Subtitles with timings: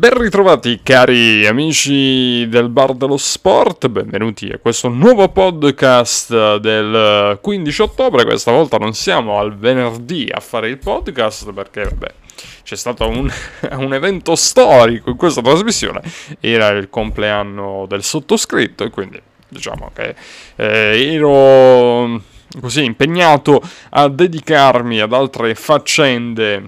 [0.00, 7.82] Ben ritrovati cari amici del Bar dello Sport, benvenuti a questo nuovo podcast del 15
[7.82, 12.14] ottobre, questa volta non siamo al venerdì a fare il podcast perché vabbè
[12.62, 13.30] c'è stato un,
[13.76, 16.00] un evento storico in questa trasmissione,
[16.40, 20.14] era il compleanno del sottoscritto e quindi diciamo che
[20.56, 22.22] eh, ero
[22.58, 23.60] così impegnato
[23.90, 26.66] a dedicarmi ad altre faccende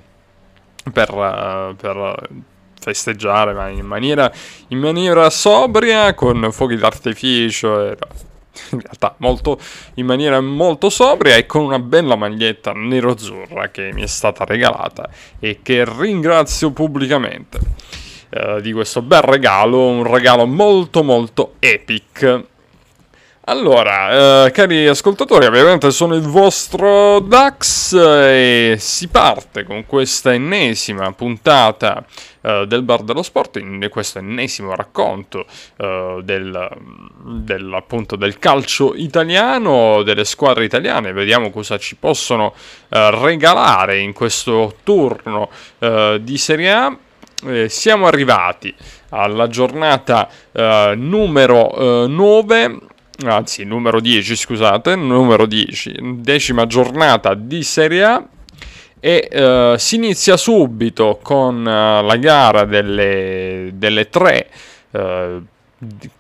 [0.93, 2.29] per, per
[2.83, 4.31] festeggiare ma in maniera,
[4.69, 7.97] in maniera sobria con fuochi d'artificio e
[8.71, 9.59] in realtà molto,
[9.95, 15.09] in maniera molto sobria e con una bella maglietta nero-azzurra che mi è stata regalata
[15.39, 17.59] e che ringrazio pubblicamente.
[18.29, 22.51] Eh, di questo bel regalo, un regalo molto molto epic
[23.45, 31.11] allora, eh, cari ascoltatori, ovviamente sono il vostro Dax e si parte con questa ennesima
[31.11, 32.05] puntata
[32.41, 36.69] eh, del Bar dello Sport, in questo ennesimo racconto eh, del,
[37.25, 41.13] del, appunto, del calcio italiano, delle squadre italiane.
[41.13, 42.55] Vediamo cosa ci possono
[42.91, 46.97] eh, regalare in questo turno eh, di Serie A.
[47.45, 48.73] Eh, siamo arrivati
[49.09, 50.29] alla giornata
[50.95, 52.91] numero 9
[53.31, 58.27] anzi numero 10 scusate, numero 10, decima giornata di Serie A
[59.01, 64.49] e uh, si inizia subito con uh, la gara delle, delle tre
[64.91, 65.43] uh,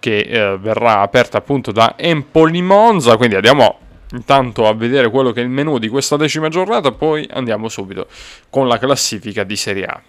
[0.00, 3.78] che verrà aperta appunto da Empoli Monza, quindi andiamo
[4.11, 8.09] intanto a vedere quello che è il menu di questa decima giornata, poi andiamo subito
[8.50, 10.03] con la classifica di Serie A.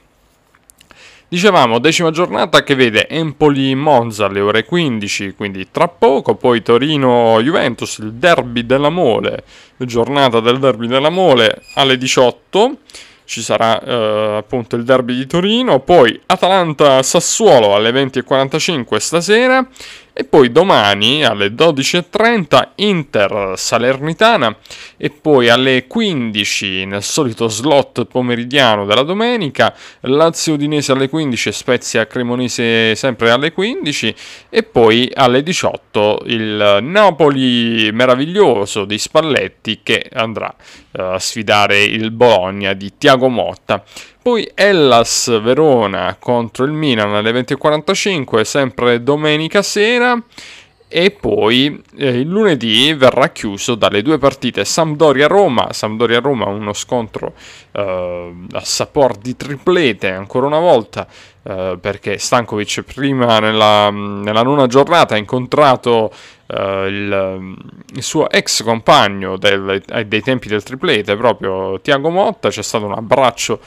[1.34, 8.14] Dicevamo, decima giornata che vede Empoli-Monza alle ore 15, quindi tra poco, poi Torino-Juventus, il
[8.14, 9.44] derby della Mole,
[9.78, 12.78] giornata del derby della Mole alle 18,
[13.26, 19.68] ci sarà eh, appunto il derby di Torino, poi Atalanta-Sassuolo alle 20.45 stasera
[20.14, 24.56] e poi domani alle 12.30 Inter Salernitana
[24.96, 32.06] e poi alle 15 nel solito slot pomeridiano della domenica Lazio Udinese alle 15 Spezia
[32.06, 34.16] Cremonese sempre alle 15
[34.50, 40.54] e poi alle 18 il Napoli meraviglioso di Spalletti che andrà
[40.92, 43.84] uh, a sfidare il Bologna di Tiago Motta.
[44.24, 50.03] Poi Hellas Verona contro il Milan alle 20.45, sempre domenica sera.
[50.96, 55.74] E poi eh, il lunedì verrà chiuso dalle due partite Sampdoria-Roma.
[55.74, 57.34] Sampdoria-Roma uno scontro
[57.72, 61.08] eh, a sapore di triplete ancora una volta
[61.42, 66.12] eh, perché Stankovic prima nella, nella, nona giornata ha incontrato
[66.46, 67.56] eh, il,
[67.96, 72.50] il, suo ex compagno del, dei tempi del triplete, proprio Tiago Motta.
[72.50, 73.60] C'è stato un abbraccio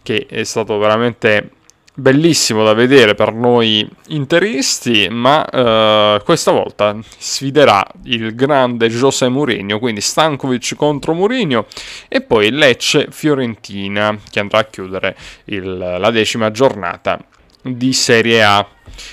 [0.00, 1.50] che è stato veramente
[1.94, 9.78] bellissimo da vedere per noi interisti, ma uh, questa volta sfiderà il grande José Mourinho,
[9.78, 11.66] quindi Stankovic contro Mourinho
[12.08, 17.18] e poi Lecce-Fiorentina che andrà a chiudere il, la decima giornata
[17.62, 18.66] di Serie A.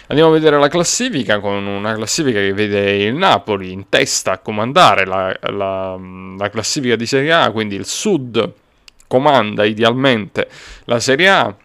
[0.08, 4.38] Andiamo a vedere la classifica con una classifica che vede il Napoli in testa a
[4.40, 5.98] comandare la, la,
[6.38, 8.54] la classifica di Serie A, quindi il Sud
[9.08, 10.50] comanda idealmente
[10.86, 11.56] la Serie A.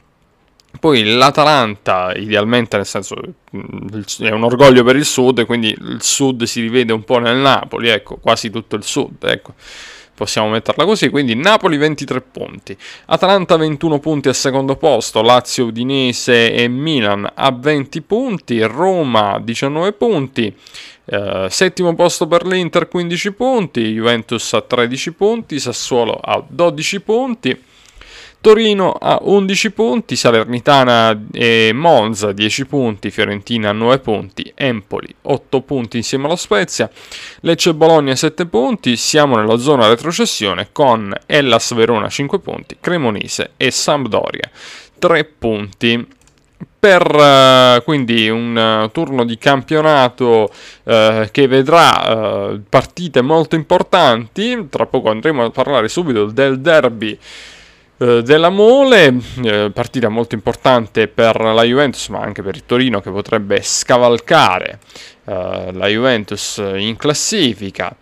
[0.78, 3.16] Poi l'Atalanta, idealmente, nel senso,
[3.56, 7.36] mm, è un orgoglio per il Sud, quindi il Sud si rivede un po' nel
[7.36, 9.54] Napoli, ecco, quasi tutto il Sud, ecco.
[10.14, 12.76] Possiamo metterla così, quindi Napoli 23 punti,
[13.06, 19.92] Atalanta 21 punti al secondo posto, Lazio, Udinese e Milan a 20 punti, Roma 19
[19.92, 20.54] punti,
[21.06, 27.62] Uh, settimo posto per l'Inter 15 punti, Juventus a 13 punti, Sassuolo a 12 punti,
[28.44, 35.62] Torino a 11 punti, Salernitana e Monza 10 punti, Fiorentina a 9 punti, Empoli 8
[35.62, 36.91] punti insieme allo Spezia,
[37.41, 43.52] Lecce e Bologna 7 punti, siamo nella zona retrocessione con Ellas Verona 5 punti, Cremonese
[43.56, 44.50] e Sampdoria
[44.99, 46.06] 3 punti
[46.79, 48.55] per uh, quindi un
[48.85, 50.50] uh, turno di campionato
[50.82, 54.67] uh, che vedrà partite molto importanti.
[54.69, 57.19] Tra poco andremo a parlare subito del derby
[57.96, 59.14] della Mole,
[59.73, 64.79] partita molto importante per la Juventus, ma anche per il Torino che potrebbe scavalcare
[65.25, 67.94] la Juventus in classifica.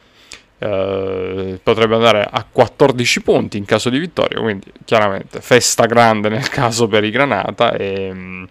[0.63, 6.87] Potrebbe andare a 14 punti in caso di vittoria, quindi chiaramente festa grande nel caso
[6.87, 8.47] per i Granata e,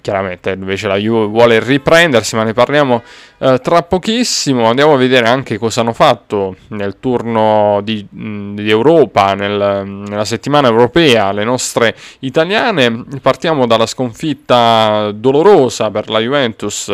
[0.00, 3.02] chiaramente invece la Juve vuole riprendersi, ma ne parliamo
[3.38, 4.68] eh, tra pochissimo.
[4.68, 10.68] Andiamo a vedere anche cosa hanno fatto nel turno di, di Europa, nel, nella settimana
[10.68, 13.04] europea, le nostre italiane.
[13.20, 16.88] Partiamo dalla sconfitta dolorosa per la Juventus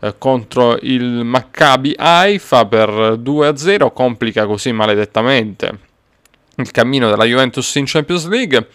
[0.00, 5.92] eh, contro il Maccabi Haifa per 2-0, complica così maledettamente
[6.56, 8.68] il cammino della Juventus in Champions League.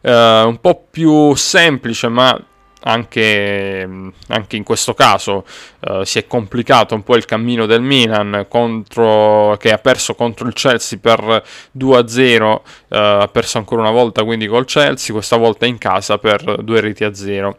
[0.00, 2.38] Eh, un po' più semplice, ma
[2.86, 3.88] anche,
[4.28, 5.44] anche, in questo caso
[5.80, 10.46] uh, si è complicato un po' il cammino del Milan contro, che ha perso contro
[10.46, 11.42] il Chelsea per
[11.78, 16.18] 2-0, uh, eh, ha perso ancora una volta quindi col Chelsea, questa volta in casa
[16.18, 17.58] per 2 reti a 0.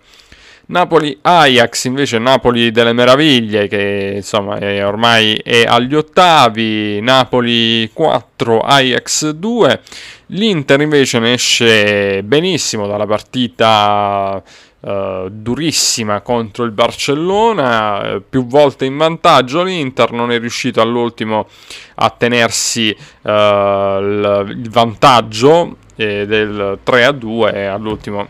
[0.67, 9.29] Napoli-Ajax invece Napoli delle meraviglie che insomma è ormai è agli ottavi, Napoli 4, Ajax
[9.29, 9.81] 2,
[10.27, 14.41] l'Inter invece ne esce benissimo dalla partita
[14.85, 21.47] Uh, durissima contro il Barcellona, uh, più volte in vantaggio l'Inter, non è riuscito all'ultimo
[21.95, 28.27] a tenersi uh, il, vantaggio eh, del 3 a 2 e all'ultimo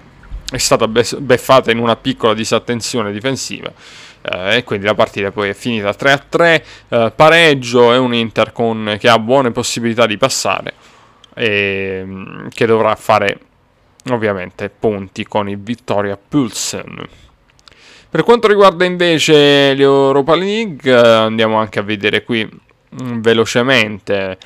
[0.49, 3.71] è stata beffata in una piccola disattenzione difensiva.
[4.21, 8.13] Eh, e quindi la partita poi è finita 3 a 3, eh, pareggio e un
[8.13, 10.73] Inter con, che ha buone possibilità di passare
[11.35, 13.39] e mm, che dovrà fare
[14.09, 17.07] ovviamente punti con il Vittoria Pulsen.
[18.09, 24.37] Per quanto riguarda invece l'Europa League, andiamo anche a vedere qui mm, velocemente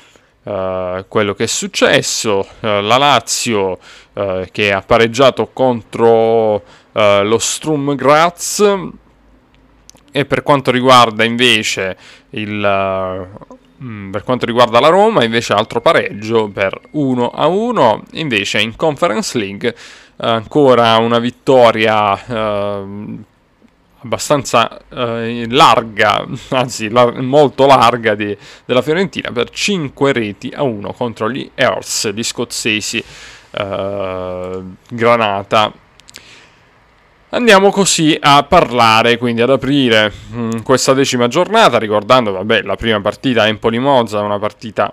[0.42, 2.38] uh, quello che è successo.
[2.38, 3.78] Uh, la Lazio
[4.14, 8.64] uh, che ha pareggiato contro lo Strum Graz.
[10.10, 11.96] E per quanto riguarda invece
[12.30, 13.28] il,
[14.10, 18.02] per quanto riguarda la Roma, invece altro pareggio per 1 a 1.
[18.12, 19.74] Invece in Conference League
[20.16, 23.18] ancora una vittoria uh,
[24.02, 30.92] abbastanza eh, larga, anzi lar- molto larga di, della Fiorentina per 5 reti a 1
[30.92, 33.02] contro gli Earths, gli scozzesi
[33.50, 35.72] eh, Granata.
[37.32, 42.74] Andiamo così a parlare, quindi ad aprire mh, mm, questa decima giornata, ricordando, vabbè, la
[42.74, 44.92] prima partita Empoli-Monza, una partita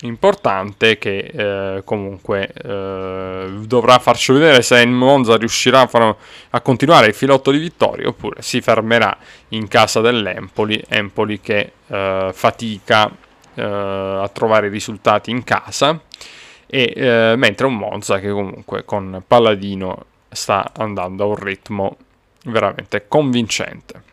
[0.00, 6.16] importante che eh, comunque eh, dovrà farci vedere se il Monza riuscirà a, far,
[6.50, 9.16] a, continuare il filotto di vittorie oppure si fermerà
[9.50, 13.08] in casa dell'Empoli, Empoli che eh, fatica
[13.54, 16.00] eh, a trovare risultati in casa
[16.66, 21.96] e eh, mentre un Monza che comunque con Palladino sta andando a un ritmo
[22.44, 24.10] veramente convincente.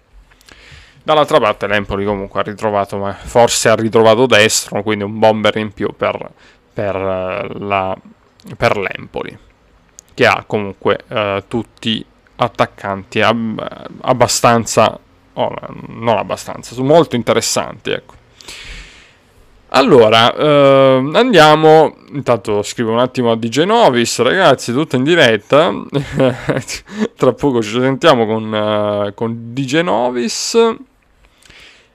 [1.03, 5.93] Dall'altra parte l'Empoli comunque ha ritrovato, forse ha ritrovato destro, quindi un bomber in più
[5.95, 6.31] per,
[6.71, 7.97] per, eh, la,
[8.55, 9.35] per l'Empoli,
[10.13, 12.05] che ha comunque eh, tutti
[12.35, 14.99] attaccanti ab- abbastanza,
[15.33, 15.55] oh,
[15.87, 18.17] non abbastanza, molto interessanti, ecco.
[19.69, 21.95] Allora, eh, andiamo.
[22.13, 25.71] Intanto scrivo un attimo a DJ Novis, ragazzi, tutto in diretta.
[27.15, 30.57] Tra poco ci sentiamo con, uh, con DJ Novis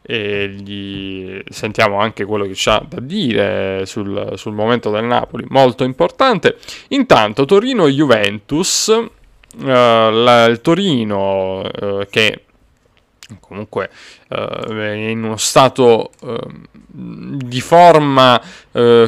[0.06, 5.82] e gli sentiamo anche quello che ha da dire sul, sul, momento del Napoli, molto
[5.82, 6.58] importante.
[6.88, 12.42] Intanto Torino-Juventus, uh, la, il Torino uh, che
[13.40, 13.90] comunque
[14.28, 16.10] è in uno stato
[16.92, 18.40] di forma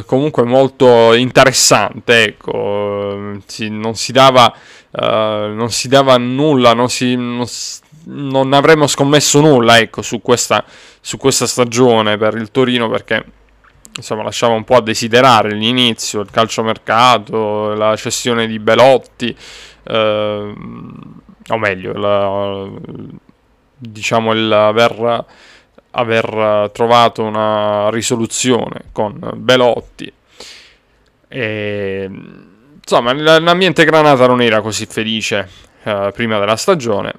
[0.06, 4.54] comunque molto interessante, ecco, si, non si dava...
[4.90, 7.46] non si dava nulla, non si, non
[8.08, 10.64] non avremmo scommesso nulla ecco, su, questa,
[11.00, 13.24] su questa stagione per il Torino perché
[13.96, 19.34] insomma lasciava un po' a desiderare l'inizio, il calciomercato, la cessione di Belotti,
[19.84, 20.54] eh,
[21.48, 22.68] o meglio, la,
[23.76, 25.24] diciamo l'aver
[25.96, 30.12] aver trovato una risoluzione con Belotti.
[31.28, 32.10] E,
[32.80, 35.48] insomma, l'ambiente Granata non era così felice
[35.82, 37.14] eh, prima della stagione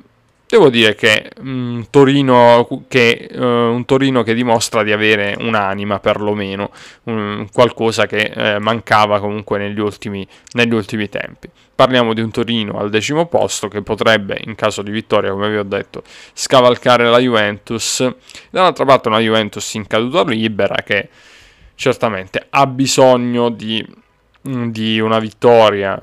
[0.49, 5.99] Devo dire che un mm, Torino che, uh, un Torino che dimostra di avere un'anima
[5.99, 6.71] perlomeno,
[7.03, 11.49] um, qualcosa che uh, mancava comunque negli ultimi, negli ultimi, tempi.
[11.75, 15.57] Parliamo di un Torino al decimo posto che potrebbe, in caso di vittoria, come vi
[15.57, 18.09] ho detto, scavalcare la Juventus.
[18.49, 21.09] Dall'altra parte una Juventus in caduta libera che
[21.75, 23.85] certamente ha bisogno di,
[24.47, 25.99] mm, di una vittoria,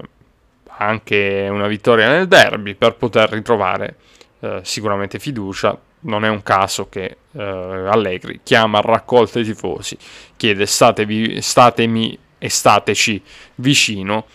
[0.77, 3.97] anche una vittoria nel derby, per poter ritrovare
[4.45, 5.79] eh, sicuramente fiducia.
[6.01, 9.97] Non è un caso che eh, Allegri chiama a raccolta i tifosi,
[10.37, 13.23] chiede statevi, statemi e stateci
[13.57, 14.27] vicino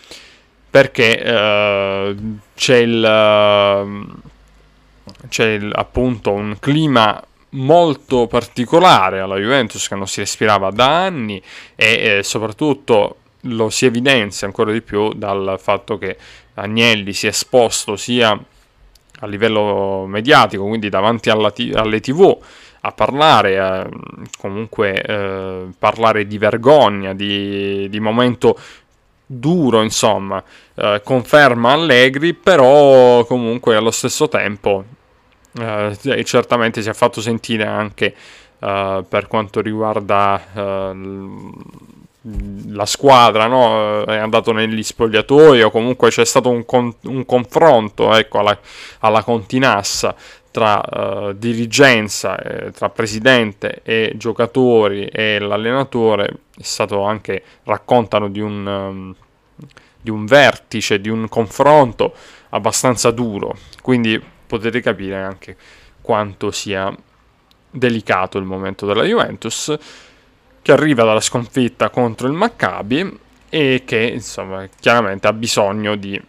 [0.68, 2.16] perché eh,
[2.56, 4.16] c'è il,
[5.28, 11.40] c'è appunto un clima molto particolare alla Juventus che non si respirava da anni
[11.76, 16.16] e eh, soprattutto lo si evidenzia ancora di più dal fatto che
[16.54, 18.38] Agnelli si è esposto sia
[19.20, 22.36] a livello mediatico, quindi davanti t- alle tv,
[22.82, 23.88] a parlare, a,
[24.38, 28.58] comunque eh, parlare di vergogna, di, di momento
[29.24, 30.42] duro, insomma,
[30.74, 34.84] eh, conferma Allegri, però comunque allo stesso tempo
[35.58, 38.14] eh, certamente si è fatto sentire anche
[38.58, 40.92] eh, per quanto riguarda eh,
[42.22, 44.04] la squadra no?
[44.04, 48.58] è andato negli spogliatoi o comunque c'è stato un, con- un confronto ecco, alla,
[48.98, 50.14] alla continassa
[50.50, 56.26] tra uh, dirigenza, eh, tra presidente e giocatori e l'allenatore.
[56.56, 59.14] È stato anche, raccontano di un, um,
[60.00, 62.14] di un vertice, di un confronto
[62.50, 65.56] abbastanza duro, quindi potete capire anche
[66.00, 66.92] quanto sia
[67.70, 69.78] delicato il momento della Juventus
[70.62, 76.20] che arriva dalla sconfitta contro il Maccabi e che insomma chiaramente ha bisogno di,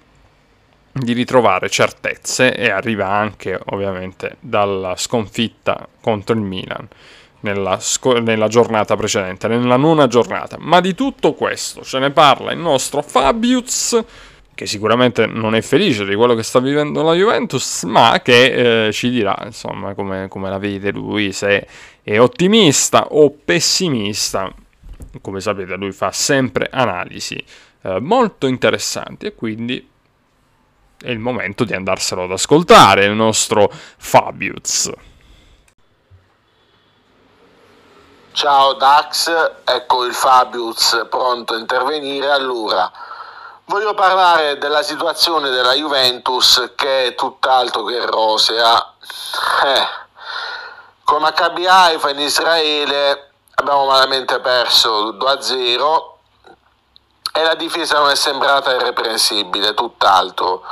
[0.92, 6.88] di ritrovare certezze e arriva anche ovviamente dalla sconfitta contro il Milan
[7.42, 10.58] nella, sco- nella, giornata precedente, nella nona giornata.
[10.60, 14.04] Ma di tutto questo ce ne parla il nostro Fabius,
[14.62, 18.92] che sicuramente non è felice di quello che sta vivendo la Juventus, ma che eh,
[18.92, 21.68] ci dirà insomma come, come la vede lui, se
[22.04, 24.54] è ottimista o pessimista.
[25.20, 27.44] Come sapete lui fa sempre analisi
[27.82, 29.90] eh, molto interessanti e quindi
[31.02, 34.92] è il momento di andarselo ad ascoltare, il nostro Fabius.
[38.34, 42.30] Ciao Dax, ecco il Fabius pronto a intervenire.
[42.30, 42.92] Allora,
[43.72, 48.94] voglio parlare della situazione della Juventus che è tutt'altro che rosea.
[49.64, 50.00] Eh
[51.06, 56.04] con Maccabi Haifa in Israele abbiamo malamente perso 2-0
[57.34, 60.64] e la difesa non è sembrata irreprensibile, tutt'altro.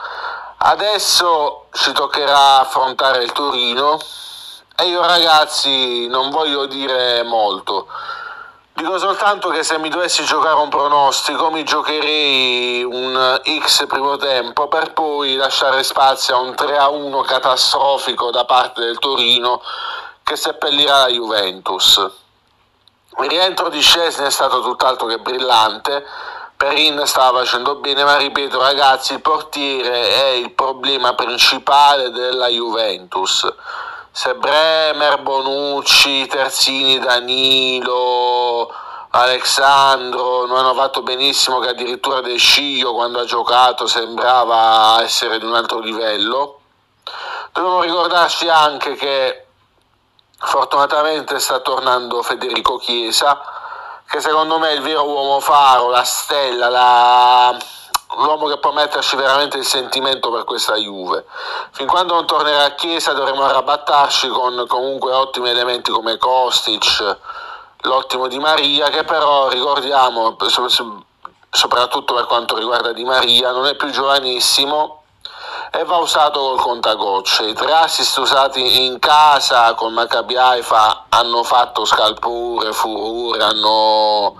[0.58, 4.00] Adesso ci toccherà affrontare il Torino
[4.78, 7.88] e io ragazzi non voglio dire molto.
[8.80, 14.70] Dico soltanto che se mi dovessi giocare un pronostico mi giocherei un X primo tempo
[14.70, 19.62] per poi lasciare spazio a un 3-1 catastrofico da parte del Torino
[20.24, 22.10] che seppellirà la Juventus.
[23.22, 26.06] Il rientro di Scesni è stato tutt'altro che brillante,
[26.56, 33.46] Perin stava facendo bene, ma ripeto ragazzi, il portiere è il problema principale della Juventus.
[34.20, 38.70] Se Bremer, Bonucci, Terzini, Danilo,
[39.12, 45.46] Alexandro non hanno fatto benissimo, che addirittura De Sciglio quando ha giocato sembrava essere di
[45.46, 46.60] un altro livello.
[47.54, 49.46] Dobbiamo ricordarci anche che
[50.42, 53.42] Fortunatamente sta tornando Federico Chiesa,
[54.06, 57.58] che secondo me è il vero uomo faro, la stella, la...
[58.20, 61.26] l'uomo che può metterci veramente il sentimento per questa Juve.
[61.72, 67.18] Fin quando non tornerà a Chiesa dovremo arrabattarci con comunque ottimi elementi come Kostic,
[67.82, 70.36] l'ottimo Di Maria, che però ricordiamo,
[71.50, 75.04] soprattutto per quanto riguarda Di Maria, non è più giovanissimo
[75.72, 77.44] e va usato col contagocce.
[77.46, 84.36] I tre assist usati in casa con Maccabi Haifa hanno fatto scalpore, furore, hanno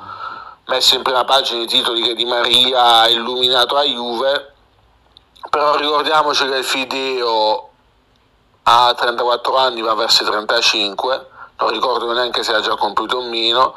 [0.70, 4.54] messo in prima pagina i titoli che Di Maria ha illuminato a Juve,
[5.50, 7.70] però ricordiamoci che il Fideo
[8.64, 13.24] ha 34 anni, va verso i 35, non ricordo neanche se ha già compiuto o
[13.24, 13.74] meno,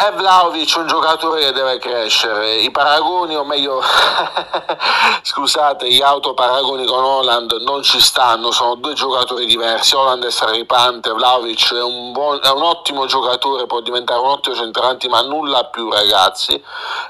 [0.00, 2.58] è Vlaovic un giocatore che deve crescere.
[2.58, 3.82] I paragoni, o meglio,
[5.22, 9.96] scusate, gli autoparagoni con Holland non ci stanno, sono due giocatori diversi.
[9.96, 14.54] Holland è straripante, Vlaovic è un, buon, è un ottimo giocatore, può diventare un ottimo
[14.54, 16.54] centravanti, ma nulla più, ragazzi.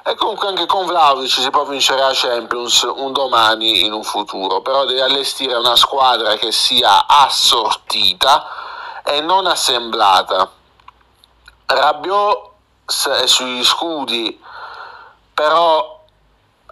[0.02, 4.62] E comunque anche con Vlaovic si può vincere la Champions un domani in un futuro,
[4.62, 8.46] però deve allestire una squadra che sia assortita
[9.04, 10.50] e non assemblata.
[11.66, 12.47] Rabiot
[12.88, 14.40] sugli scudi,
[15.34, 15.96] però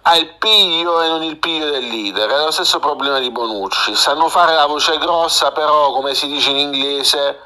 [0.01, 2.29] ha il piglio e non il piglio del leader.
[2.29, 3.95] È lo stesso problema di Bonucci.
[3.95, 7.41] Sanno fare la voce grossa, però, come si dice in inglese,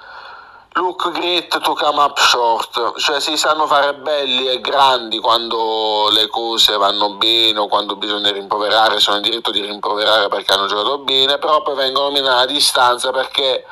[0.74, 2.98] look great to come up short.
[2.98, 8.32] Cioè si sanno fare belli e grandi quando le cose vanno bene o quando bisogna
[8.32, 12.46] rimproverare, sono in diritto di rimproverare perché hanno giocato bene, però poi vengono meno a
[12.46, 13.66] distanza perché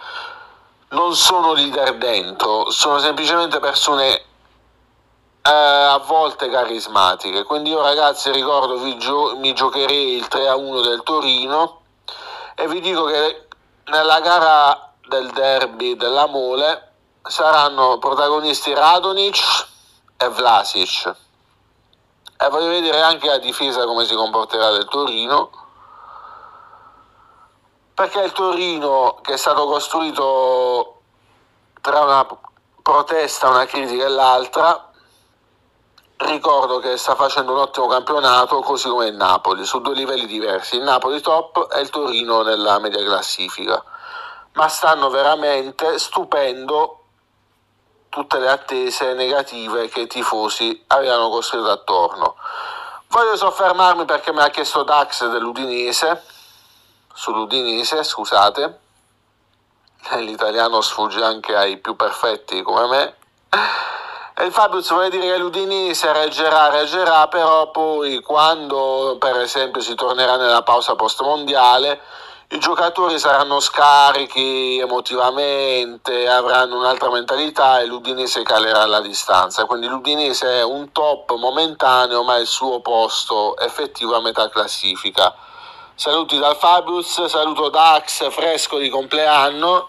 [0.89, 4.24] non sono leader dentro, sono semplicemente persone
[5.41, 7.43] eh, a volte carismatiche.
[7.43, 11.81] Quindi io ragazzi ricordo vi gio- mi giocherei il 3 a 1 del Torino
[12.55, 13.48] e vi dico che
[13.86, 16.93] nella gara del derby della Mole
[17.24, 19.67] saranno protagonisti Radonic
[20.17, 21.15] e Vlasic.
[22.41, 25.50] E voglio vedere anche la difesa come si comporterà del Torino.
[27.93, 31.01] Perché il Torino, che è stato costruito
[31.81, 32.25] tra una
[32.81, 34.88] protesta, una critica e l'altra,
[36.19, 40.75] ricordo che sta facendo un ottimo campionato, così come il Napoli, su due livelli diversi.
[40.75, 43.83] Il Napoli top e il Torino nella media classifica.
[44.53, 46.95] Ma stanno veramente stupendo
[48.09, 52.35] tutte le attese negative che i tifosi avevano costruito attorno.
[53.07, 56.23] Voglio soffermarmi perché me l'ha chiesto Dax dell'Udinese,
[57.13, 58.79] sull'Udinese, scusate,
[60.17, 63.15] l'italiano sfugge anche ai più perfetti come me.
[64.41, 70.38] Il Fabius vuole dire che l'Udinese reggerà, reggerà, però poi quando per esempio si tornerà
[70.38, 72.00] nella pausa post mondiale
[72.51, 79.65] i giocatori saranno scarichi emotivamente, avranno un'altra mentalità e l'Udinese calerà la distanza.
[79.65, 85.36] Quindi l'Udinese è un top momentaneo, ma il suo posto effettivo a metà classifica.
[85.93, 89.88] Saluti dal Fabius, saluto Dax, fresco di compleanno.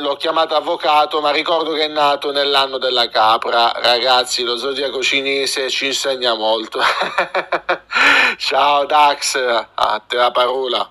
[0.00, 3.70] L'ho chiamato avvocato, ma ricordo che è nato nell'anno della capra.
[3.76, 6.80] Ragazzi, lo zodiaco cinese ci insegna molto.
[8.36, 9.36] Ciao Dax,
[9.74, 10.90] a te la parola.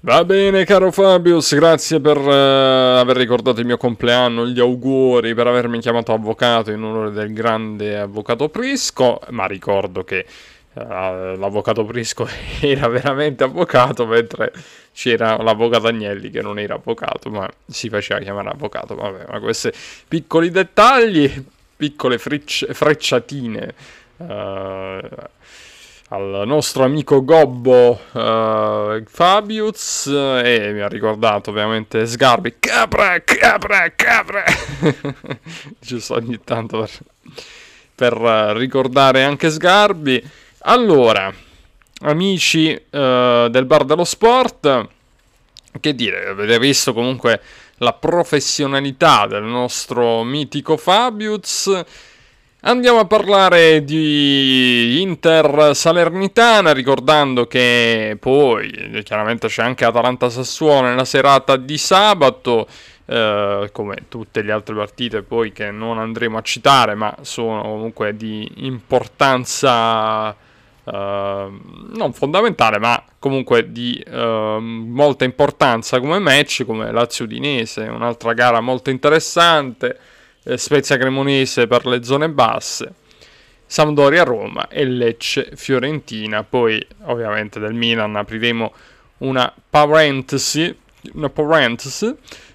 [0.00, 5.46] Va bene, caro Fabius, grazie per uh, aver ricordato il mio compleanno, gli auguri, per
[5.46, 10.26] avermi chiamato avvocato in onore del grande avvocato Prisco, ma ricordo che
[10.74, 12.26] l'avvocato Prisco
[12.60, 14.52] era veramente avvocato, mentre
[14.92, 18.94] c'era l'avvocato Agnelli che non era avvocato, ma si faceva chiamare avvocato.
[18.94, 19.70] Vabbè, ma questi
[20.08, 21.44] piccoli dettagli,
[21.76, 23.74] piccole frecce, frecciatine.
[24.16, 25.00] Uh,
[26.08, 34.44] al nostro amico Gobbo uh, Fabius e mi ha ricordato ovviamente Sgarbi capra capra capra
[35.80, 37.00] giusto ogni tanto per,
[37.94, 40.22] per ricordare anche Sgarbi
[40.62, 41.32] allora
[42.02, 44.88] amici uh, del bar dello sport
[45.80, 47.40] che dire avete visto comunque
[47.76, 51.84] la professionalità del nostro mitico Fabius?
[52.64, 61.04] Andiamo a parlare di Inter Salernitana, ricordando che poi chiaramente c'è anche Atalanta Sassuolo nella
[61.04, 62.68] serata di sabato,
[63.06, 68.16] eh, come tutte le altre partite poi che non andremo a citare, ma sono comunque
[68.16, 70.34] di importanza eh,
[70.84, 78.60] non fondamentale, ma comunque di eh, molta importanza come match, come Lazio Udinese, un'altra gara
[78.60, 79.98] molto interessante
[80.44, 82.94] eh, Spezia Cremonese per le zone basse,
[83.64, 86.42] Sampdoria Roma e Lecce Fiorentina.
[86.42, 88.72] Poi ovviamente del Milan apriremo
[89.18, 90.76] una parentesi,
[91.12, 92.12] una parentesi,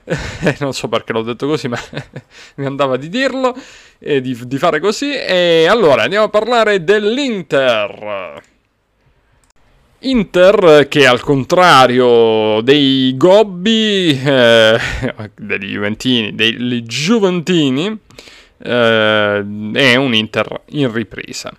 [0.60, 1.80] non so perché l'ho detto così, ma
[2.56, 3.56] mi andava di dirlo
[4.00, 5.14] e di, di fare così.
[5.14, 8.42] E allora andiamo a parlare dell'Inter.
[10.00, 14.78] Inter che al contrario dei Gobbi, eh,
[15.36, 18.00] degli Juventini, dei Giuventini,
[18.60, 21.52] eh, è un Inter in ripresa.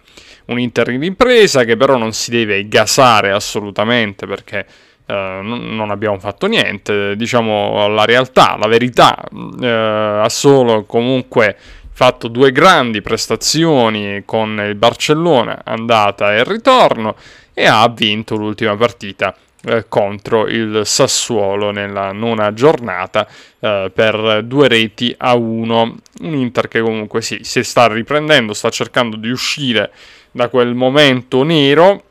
[0.46, 4.66] Un Inter in ripresa che però non si deve gasare assolutamente perché
[5.11, 9.16] eh, non abbiamo fatto niente, diciamo la realtà, la verità,
[9.59, 11.57] eh, ha solo comunque
[11.90, 17.16] fatto due grandi prestazioni con il Barcellona, andata e ritorno,
[17.55, 23.27] e ha vinto l'ultima partita eh, contro il Sassuolo nella nona giornata
[23.59, 25.97] eh, per due reti a uno.
[26.21, 29.90] Un Inter che comunque sì, si sta riprendendo, sta cercando di uscire
[30.31, 32.03] da quel momento nero.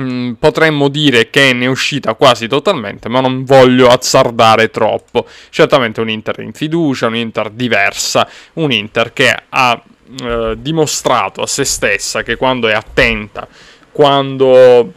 [0.00, 5.26] Mm, potremmo dire che ne è uscita quasi totalmente, ma non voglio azzardare troppo.
[5.50, 9.82] Certamente un Inter in fiducia, un Inter diversa, un Inter che ha
[10.22, 13.46] eh, dimostrato a se stessa che quando è attenta
[13.92, 14.92] quando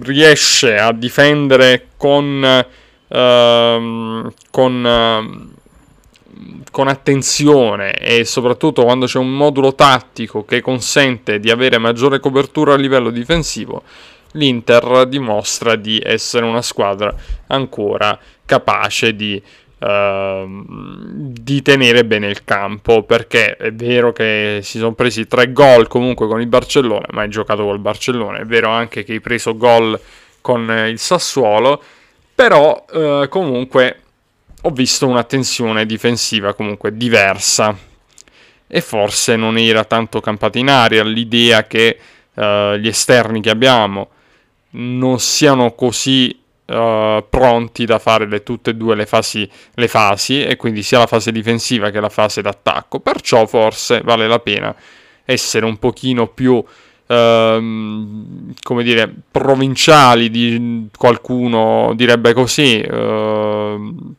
[0.00, 2.66] riesce a difendere con,
[3.06, 5.52] uh, con, uh,
[6.70, 12.74] con attenzione e soprattutto quando c'è un modulo tattico che consente di avere maggiore copertura
[12.74, 13.82] a livello difensivo,
[14.34, 17.14] l'Inter dimostra di essere una squadra
[17.48, 19.42] ancora capace di
[19.86, 20.64] Ehm,
[21.38, 26.26] di tenere bene il campo perché è vero che si sono presi tre gol comunque
[26.26, 28.38] con il Barcellona ma hai giocato col Barcellona.
[28.38, 30.00] È vero anche che hai preso gol
[30.40, 31.82] con il Sassuolo
[32.34, 34.00] però uh, comunque
[34.62, 37.76] ho visto una tensione difensiva comunque diversa.
[38.66, 41.98] E forse non era tanto campata in aria l'idea che
[42.34, 44.08] uh, gli esterni che abbiamo
[44.74, 50.42] non siano così uh, pronti da fare le, tutte e due le fasi, le fasi,
[50.42, 53.00] e quindi sia la fase difensiva che la fase d'attacco.
[53.00, 54.74] Perciò forse vale la pena
[55.24, 56.62] essere un pochino più
[57.06, 64.14] ehm, come dire provinciali di qualcuno direbbe così ehm,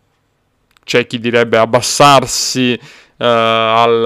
[0.84, 4.06] c'è chi direbbe abbassarsi eh, al,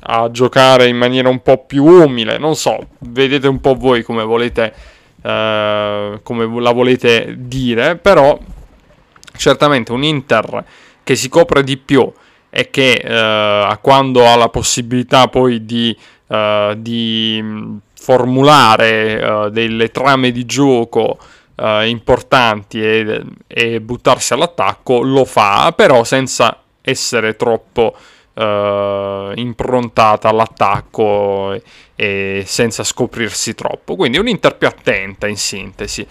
[0.00, 4.24] a giocare in maniera un po' più umile non so vedete un po' voi come
[4.24, 4.74] volete
[5.22, 8.38] eh, come la volete dire però
[9.36, 10.64] certamente un Inter
[11.02, 12.10] che si copre di più
[12.54, 17.42] e che eh, quando ha la possibilità poi di, uh, di
[17.94, 21.18] formulare uh, delle trame di gioco
[21.54, 27.96] uh, importanti e, e, buttarsi all'attacco lo fa, però senza essere troppo
[28.34, 31.60] improntata all'attacco
[31.94, 33.96] e senza scoprirsi troppo.
[33.96, 36.06] Quindi un Inter più attenta in sintesi.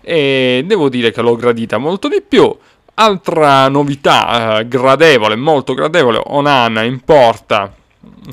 [0.00, 2.56] E devo dire che l'ho gradita molto di più.
[2.94, 7.74] Altra novità eh, gradevole, molto gradevole, Onana in porta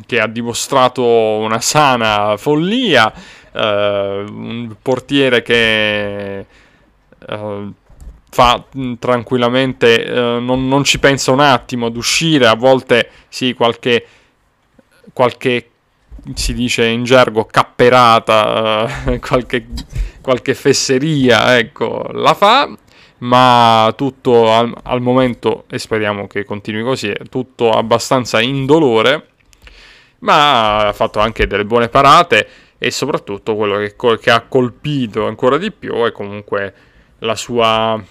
[0.06, 3.12] che ha dimostrato una sana follia,
[3.52, 6.46] eh, un portiere che
[7.28, 7.72] eh,
[8.34, 8.66] fa
[9.00, 14.06] tranquillamente, eh, non, non, ci pensa un attimo ad uscire, a volte sì, qualche,
[15.14, 15.70] qualche
[16.34, 19.68] si dice in gergo capperata, eh, qualche,
[20.22, 22.76] qualche fesseria, ecco, la fa
[23.20, 29.28] ma tutto al, al, momento, e speriamo che continui così, è tutto abbastanza indolore,
[30.20, 35.58] ma ha fatto anche delle buone parate e soprattutto quello che, che ha colpito ancora
[35.58, 36.74] di più è comunque
[37.20, 38.02] la sua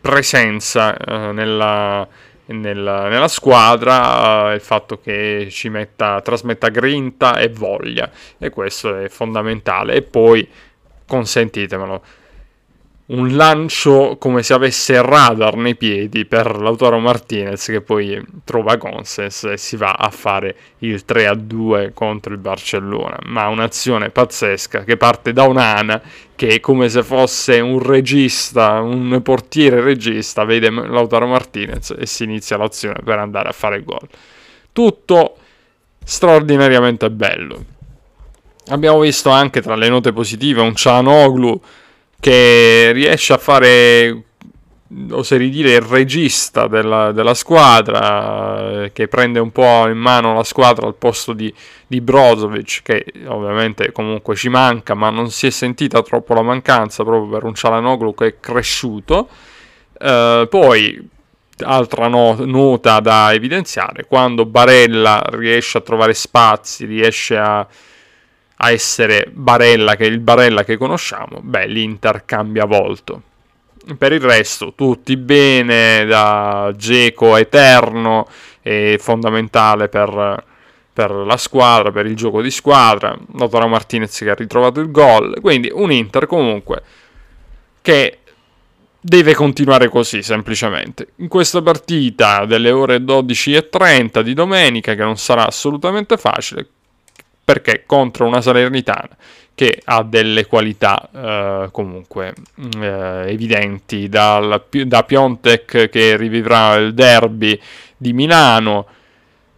[0.00, 2.06] presenza eh, nella,
[2.46, 8.10] nella, nella, squadra, eh, il fatto che ci metta, trasmetta grinta e voglia.
[8.38, 9.94] E questo è fondamentale.
[9.94, 10.48] E poi
[11.06, 12.02] consentitemelo
[13.08, 19.44] un lancio come se avesse radar nei piedi per Lautaro Martinez che poi trova Gonsens
[19.44, 23.18] e si va a fare il 3-2 contro il Barcellona.
[23.26, 26.02] Ma un'azione pazzesca che parte da un'ana
[26.34, 32.24] che è come se fosse un regista un portiere regista vede Lautaro Martinez e si
[32.24, 34.08] inizia l'azione per andare a fare gol.
[34.72, 35.36] Tutto
[36.02, 37.64] straordinariamente bello.
[38.68, 41.60] Abbiamo visto anche tra le note positive un Cianoglu
[42.20, 44.22] che riesce a fare
[45.10, 50.86] oserei dire il regista della, della, squadra che prende un po' in mano la squadra
[50.86, 51.52] al posto di,
[51.86, 57.02] di Brozovic che ovviamente comunque ci manca ma non si è sentita troppo la mancanza
[57.02, 59.28] proprio per un Cialanoglu che è cresciuto.
[59.98, 61.08] Uh, poi
[61.60, 67.66] altra no- nota da evidenziare quando Barella riesce a trovare spazi riesce a
[68.56, 73.22] a essere Barella, che è il Barella che conosciamo, beh, l'Inter cambia volto.
[73.96, 78.26] Per il resto, tutti bene, da Geco eterno,
[78.60, 80.44] è fondamentale per,
[80.92, 83.16] per, la squadra, per il gioco di squadra.
[83.36, 85.38] Lautaro Martinez che ha ritrovato il gol.
[85.40, 86.82] Quindi un Inter comunque
[87.80, 88.18] che
[88.98, 91.10] deve continuare così semplicemente.
[91.16, 96.66] In questa partita delle ore 12.30 di domenica, che non sarà assolutamente facile,
[97.46, 99.16] perché contro una Salernitana
[99.54, 102.34] che ha delle qualità eh, comunque
[102.80, 107.58] eh, evidenti dal, da Piontek che rivivrà il derby
[107.96, 108.86] di Milano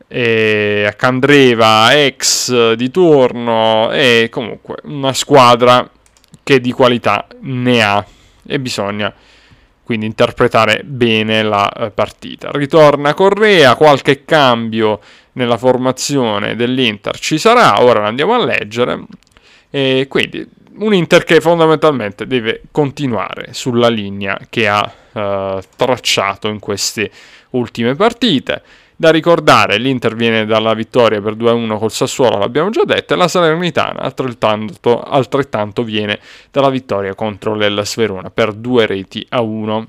[0.07, 5.89] e a Candreva ex di turno e comunque una squadra
[6.43, 8.05] che di qualità ne ha.
[8.47, 9.13] E bisogna
[9.89, 12.51] quindi interpretare bene la eh, partita.
[12.53, 15.01] Ritorna Correa, qualche cambio
[15.33, 19.05] nella formazione dell'Inter ci sarà, ora andiamo a leggere.
[19.71, 26.59] E quindi un Inter che fondamentalmente deve continuare sulla linea che ha eh, tracciato in
[26.59, 27.11] queste
[27.53, 28.61] ultime partite.
[29.01, 33.29] Da ricordare, l'Inter viene dalla vittoria per 2-1 col Sassuolo, l'abbiamo già detto, e la
[33.29, 36.19] Salernitana altrettanto, altrettanto viene
[36.51, 39.87] dalla vittoria contro l'Ellas Verona per 2 reti a 1.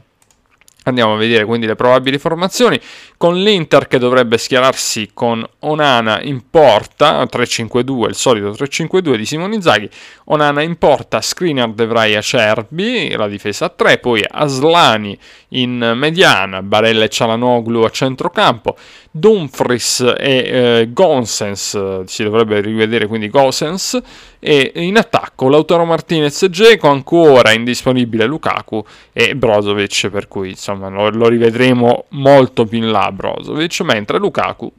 [0.90, 2.80] Andiamo a vedere quindi le probabili formazioni
[3.18, 9.56] con l'Inter che dovrebbe schierarsi con Onana in porta 3-5-2, il solito 3-5-2 di Simone
[9.56, 9.90] Inzaghi.
[10.26, 15.18] Onana in porta, Skriniar, Devrai Acerbi, la difesa a 3, poi Aslani
[15.50, 18.76] in mediana, Barella e Cialanoglu a centrocampo,
[19.12, 24.00] Dumfries e eh, Gonsens, si dovrebbe rivedere quindi Gosens,
[24.40, 30.88] e in attacco Lautaro Martinez e Geco, ancora indisponibile Lukaku e Brozovic, per cui insomma
[30.88, 34.72] lo, lo rivedremo molto più in là Brozovic, mentre Lukaku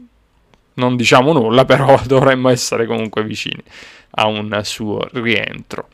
[0.74, 3.62] non diciamo nulla, però dovremmo essere comunque vicini
[4.12, 5.88] a un suo rientro.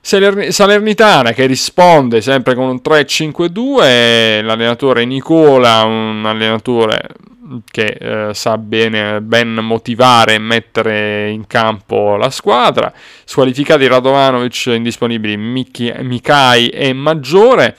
[0.00, 7.08] Salernitana che risponde sempre con un 3-5-2, l'allenatore Nicola, un allenatore
[7.70, 12.92] che eh, sa bene, ben motivare e mettere in campo la squadra,
[13.24, 17.76] squalificati Radovanovic, indisponibili Michi, Mikai e Maggiore,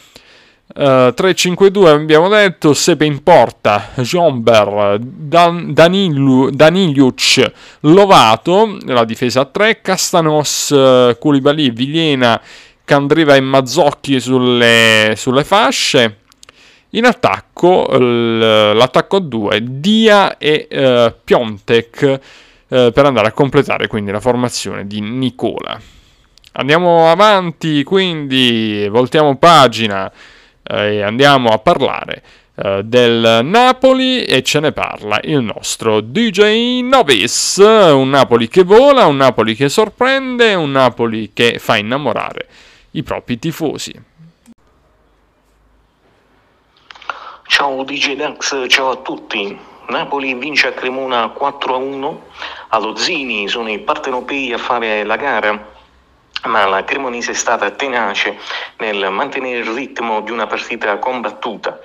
[0.68, 9.80] Uh, 3-5-2 abbiamo detto, Sepe in porta, Jomber, Dan, Daniliuc, Lovato, la difesa a 3,
[9.82, 11.72] Castanos, uh, Koulibaly,
[12.84, 16.20] Candriva e Mazzocchi sulle, sulle fasce.
[16.96, 22.20] In attacco, l'attacco a 2, Dia e uh, Piontek
[22.68, 25.78] uh, per andare a completare quindi la formazione di Nicola.
[26.54, 30.10] Andiamo avanti, quindi voltiamo pagina
[30.68, 32.24] eh, andiamo a parlare
[32.56, 39.06] eh, del Napoli e ce ne parla il nostro DJ Novis, un Napoli che vola,
[39.06, 42.48] un Napoli che sorprende, un Napoli che fa innamorare
[42.92, 43.94] i propri tifosi.
[47.48, 49.58] Ciao DJ Dax, ciao a tutti.
[49.88, 52.18] Napoli vince a Cremona 4-1,
[52.70, 55.74] allo Zini sono i partenopei a fare la gara
[56.46, 58.38] ma la Cremonese è stata tenace
[58.78, 61.80] nel mantenere il ritmo di una partita combattuta,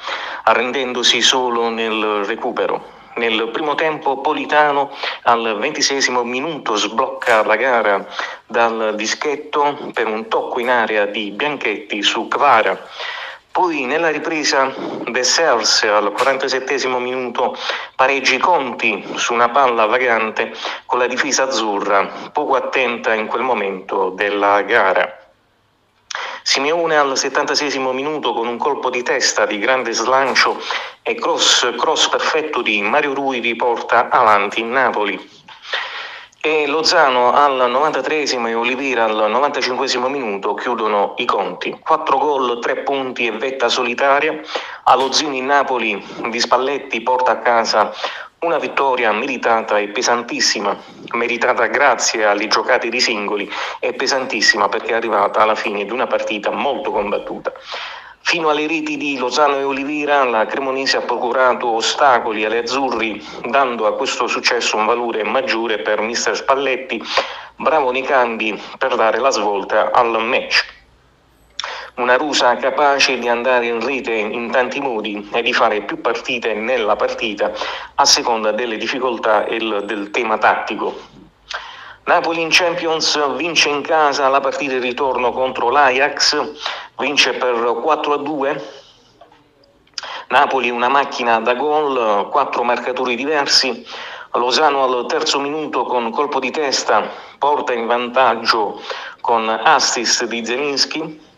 [0.44, 2.98] arrendendosi solo nel recupero.
[3.16, 4.90] Nel primo tempo Politano
[5.24, 8.06] al ventisesimo minuto sblocca la gara
[8.46, 12.78] dal dischetto per un tocco in area di Bianchetti su Kvara
[13.52, 14.72] poi nella ripresa
[15.10, 17.56] De Sers al 47 minuto
[17.96, 20.54] pareggi Conti su una palla vagante
[20.86, 25.18] con la difesa azzurra, poco attenta in quel momento della gara.
[26.42, 30.58] Simeone al 76 minuto con un colpo di testa di grande slancio
[31.02, 35.39] e cross, cross perfetto di Mario Rui riporta avanti Napoli.
[36.42, 41.78] E Lozano al 93 e Olivera al 95 minuto chiudono i conti.
[41.78, 44.40] 4 gol, 3 punti e vetta solitaria.
[44.84, 47.92] Allo Zini Napoli di Spalletti porta a casa
[48.38, 50.74] una vittoria meritata e pesantissima,
[51.12, 53.46] meritata grazie alle giocate di singoli
[53.78, 57.52] e pesantissima perché è arrivata alla fine di una partita molto combattuta.
[58.22, 63.86] Fino alle reti di Lozano e Olivera la Cremonese ha procurato ostacoli alle azzurri, dando
[63.86, 67.02] a questo successo un valore maggiore per mister Spalletti,
[67.56, 70.64] bravo nei cambi per dare la svolta al match.
[71.96, 76.54] Una rusa capace di andare in rete in tanti modi e di fare più partite
[76.54, 77.50] nella partita
[77.96, 81.18] a seconda delle difficoltà e del tema tattico.
[82.04, 88.12] Napoli in Champions vince in casa la partita di ritorno contro l'Ajax, vince per 4
[88.12, 88.64] a 2.
[90.28, 93.84] Napoli una macchina da gol, quattro marcatori diversi.
[94.34, 98.80] Lozano al terzo minuto con colpo di testa porta in vantaggio
[99.20, 101.28] con assist di Zelinski.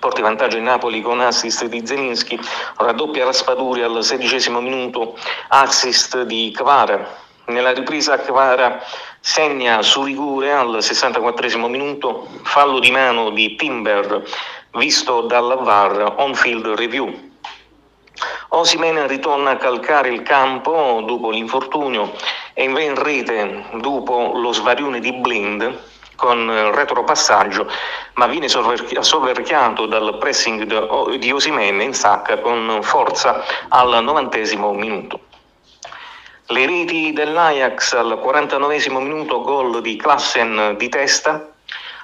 [0.00, 2.38] Porta in vantaggio il Napoli con assist di Zelinski,
[2.76, 5.16] raddoppia Raspaduri al sedicesimo minuto,
[5.48, 7.28] assist di Kvara.
[7.46, 8.80] Nella ripresa Kvara
[9.20, 14.22] segna su rigore al 64 minuto, fallo di mano di Timber
[14.72, 17.28] visto dalla VAR on-field review.
[18.50, 22.12] Osimen ritorna a calcare il campo dopo l'infortunio
[22.52, 25.78] e va in rete dopo lo svarione di Blind
[26.16, 27.66] con retropassaggio,
[28.14, 35.20] ma viene soverchiato dal pressing di Osimen in sacca con forza al novantesimo minuto.
[36.48, 41.48] Le reti dell'Ajax al 49 minuto, gol di Klassen di testa,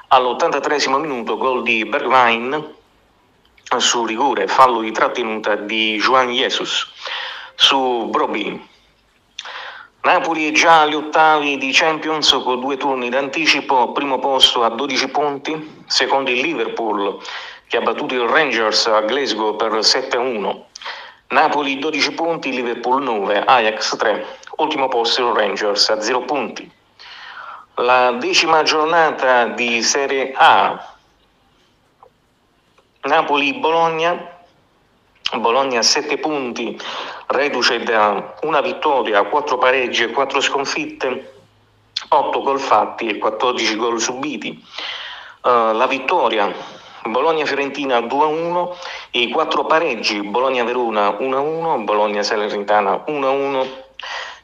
[0.09, 2.75] all'83 minuto gol di Bergwijn
[3.79, 6.87] su rigore, fallo di trattenuta di Juan Jesus
[7.57, 8.69] su Broby.
[10.03, 15.09] Napoli è già agli ottavi di Champions con due turni d'anticipo, primo posto a 12
[15.09, 17.19] punti, secondo il Liverpool
[17.67, 20.63] che ha battuto il Rangers a Glasgow per 7-1.
[21.29, 26.71] Napoli 12 punti, Liverpool 9, Ajax 3, ultimo posto il Rangers a 0 punti.
[27.81, 30.95] La decima giornata di Serie A,
[33.03, 34.31] Napoli-Bologna,
[35.35, 36.81] Bologna a 7 punti,
[37.27, 41.35] reduce da una vittoria, 4 pareggi e 4 sconfitte,
[42.09, 44.59] 8 gol fatti e 14 gol subiti.
[45.43, 46.51] Uh, la vittoria
[47.05, 48.75] Bologna-Fiorentina 2-1,
[49.11, 53.67] i 4 pareggi Bologna-Verona 1-1, Bologna-Salernitana 1-1,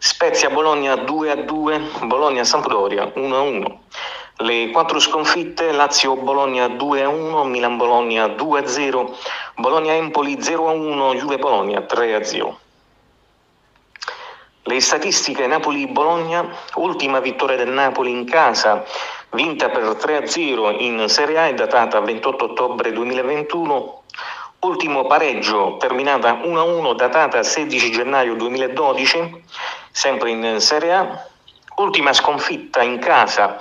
[0.04, 3.72] Spezia-Bologna 2-2, Bologna-Sampdoria 1-1.
[4.38, 9.14] Le quattro sconfitte Lazio-Bologna 2-1, Milan-Bologna 2-0,
[9.54, 12.54] Bologna-Empoli 0-1, Juve-Bologna 3-0.
[14.64, 18.84] Le statistiche Napoli-Bologna, ultima vittoria del Napoli in casa
[19.30, 24.01] vinta per 3-0 in Serie A è datata 28 ottobre 2021.
[24.64, 29.42] Ultimo pareggio terminata 1-1 datata 16 gennaio 2012,
[29.90, 31.26] sempre in Serie A.
[31.78, 33.60] Ultima sconfitta in casa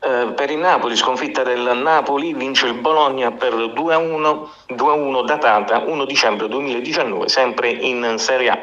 [0.00, 6.04] eh, per il Napoli, sconfitta del Napoli, vince il Bologna per 2-1, 2-1 datata 1
[6.04, 8.58] dicembre 2019, sempre in Serie A.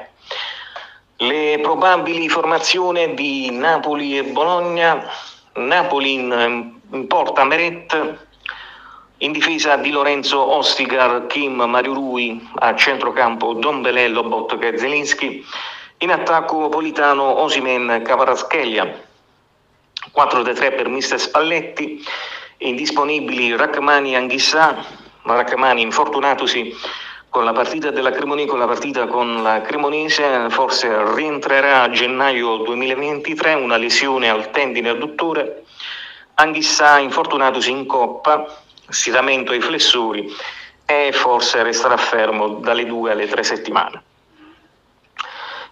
[1.15, 5.09] Le probabili formazioni di Napoli e Bologna
[5.53, 8.29] Napoli in, in porta Meret,
[9.23, 15.45] in difesa di Lorenzo Ostigar, Kim, Mario Rui, a centrocampo Don Belello, Botka e Zelinski,
[15.99, 18.99] in attacco Politano, Osimen, Cavaraschelia,
[20.15, 22.03] 4-3 per Mister Spalletti,
[22.57, 24.83] indisponibili Rachmani Anghissà,
[25.21, 26.75] Rachmani infortunatosi
[27.29, 32.57] con la partita della Cremonese, con la partita con la Cremonese, forse rientrerà a gennaio
[32.57, 35.63] 2023, una lesione al tendine adduttore,
[36.33, 38.60] Anghissà infortunatosi in coppa,
[38.91, 40.31] stiramento ai flessori
[40.85, 44.03] e forse resterà fermo dalle due alle tre settimane.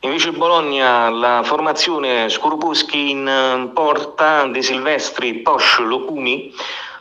[0.01, 6.53] Invece Bologna, la formazione Scorupuschi in porta, De Silvestri, Posch, Locumi,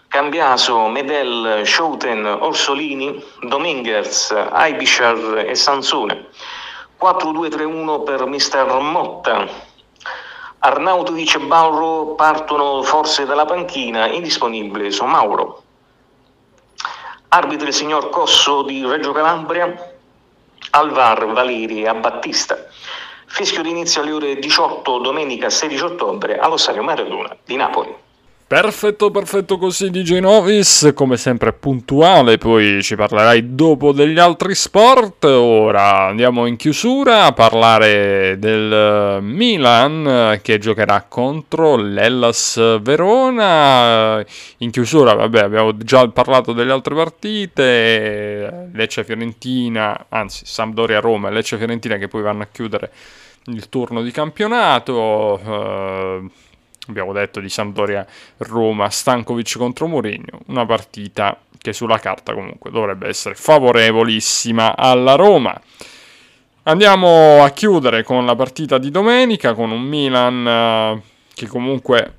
[0.09, 6.26] Cambiaso, Medel, Schouten, Orsolini, Dominguez, Aibishar e Sansone.
[7.00, 9.46] 4-2-3-1 per mister Motta.
[10.59, 15.62] Arnautovic e Bauro partono forse dalla panchina, indisponibile su Mauro.
[17.30, 19.94] Arbitro il signor Cosso di Reggio Calabria,
[20.70, 22.56] Alvar Valeri a Battista.
[23.26, 27.94] Fischio d'inizio alle ore 18 domenica 16 ottobre allo Stadio Maradona di Napoli.
[28.48, 35.24] Perfetto, perfetto così DJ Novis, come sempre puntuale, poi ci parlerai dopo degli altri sport.
[35.24, 44.24] Ora andiamo in chiusura a parlare del Milan che giocherà contro l'Ellas Verona.
[44.58, 51.32] In chiusura, vabbè, abbiamo già parlato delle altre partite, Lecce Fiorentina, anzi Sampdoria Roma e
[51.32, 52.90] Lecce Fiorentina che poi vanno a chiudere
[53.48, 56.46] il turno di campionato.
[56.88, 58.07] Abbiamo detto di Sampdoria
[58.38, 65.61] Roma, Stankovic contro Mourinho, una partita che sulla carta comunque dovrebbe essere favorevolissima alla Roma.
[66.62, 71.03] Andiamo a chiudere con la partita di domenica con un Milan uh,
[71.35, 72.14] che comunque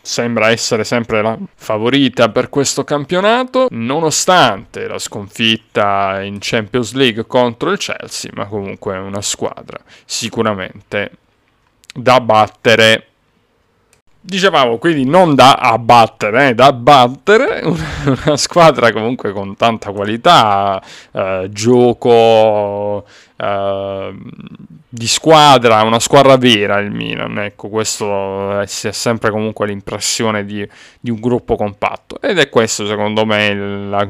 [0.00, 7.70] sembra essere sempre la favorita per questo campionato, nonostante la sconfitta in Champions League contro
[7.70, 11.10] il Chelsea, ma comunque è una squadra sicuramente
[11.94, 13.06] da battere
[14.24, 20.80] Dicevamo quindi non da abbattere, eh, da battere, una, squadra comunque con tanta qualità,
[21.10, 23.04] eh, gioco
[23.36, 24.14] eh,
[24.88, 30.64] di squadra, una squadra vera il Milan, ecco questo è, sempre comunque l'impressione di,
[31.00, 32.20] di, un gruppo compatto.
[32.20, 34.06] Ed è questo secondo me la,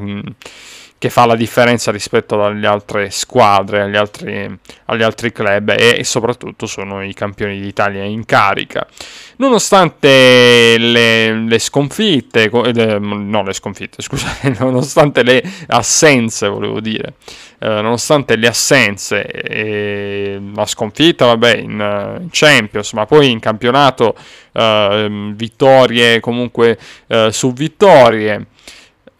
[1.03, 6.03] che fa la differenza rispetto alle altre squadre, agli altri, agli altri club e, e,
[6.05, 8.87] soprattutto sono i campioni d'Italia in carica.
[9.35, 17.15] Nonostante le, le sconfitte, eh, no le sconfitte, scusate, nonostante le assenze, volevo dire,
[17.59, 24.15] eh, nonostante le assenze, e la sconfitta, vabbè, in, in Champions, ma poi in campionato,
[24.53, 28.47] eh, vittorie comunque eh, su vittorie.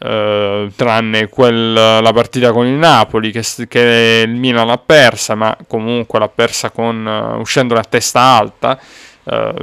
[0.03, 5.55] Uh, tranne quel, la partita con il Napoli che, che, il Milan l'ha persa, ma
[5.65, 8.77] comunque l'ha persa con, uh, uscendo a testa alta.
[9.23, 9.53] Uh,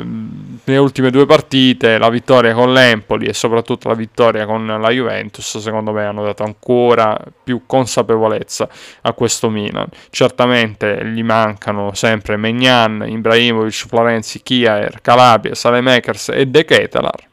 [0.64, 5.58] nelle ultime due partite, la vittoria con l'Empoli e soprattutto la vittoria con la Juventus,
[5.58, 8.66] secondo me hanno dato ancora più consapevolezza
[9.02, 9.88] a questo Milan.
[10.08, 17.28] Certamente gli mancano sempre Megnan, Ibrahimovic, Florenzi, Kiaer, Calabria, Salemakers e De Ketelar.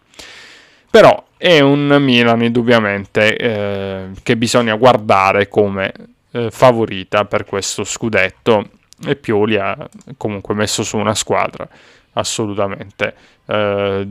[0.91, 5.93] Però è un Milan indubbiamente eh, che bisogna guardare come
[6.31, 8.69] eh, favorita per questo scudetto
[9.05, 9.77] e Pioli ha
[10.17, 11.67] comunque messo su una squadra
[12.13, 13.13] assolutamente
[13.45, 14.07] eh,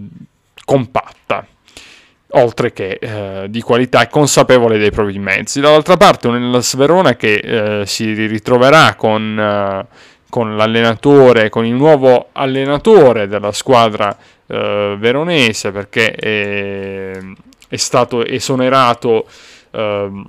[0.65, 1.47] compatta
[2.31, 5.61] oltre che eh, di qualità e consapevole dei propri mezzi.
[5.61, 9.87] Dall'altra parte un Sverona che eh, si ritroverà con, eh,
[10.29, 14.17] con, l'allenatore, con il nuovo allenatore della squadra
[14.47, 17.19] eh, veronese perché è,
[17.69, 19.27] è stato esonerato
[19.71, 20.25] eh,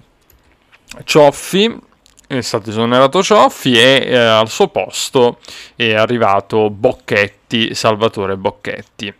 [1.03, 1.85] Cioffi
[2.27, 5.39] è stato esonerato Cioffi e eh, al suo posto
[5.75, 9.13] è arrivato Bocchetti, Salvatore Bocchetti,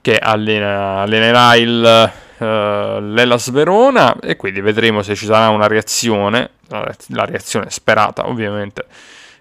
[0.00, 6.50] che allena, allenerà il, uh, l'Elas Verona e quindi vedremo se ci sarà una reazione,
[6.68, 8.86] la reazione sperata ovviamente